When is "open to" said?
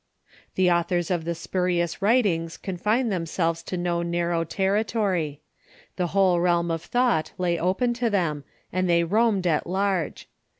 7.59-8.09